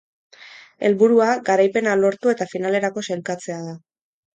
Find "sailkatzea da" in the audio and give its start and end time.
3.13-3.83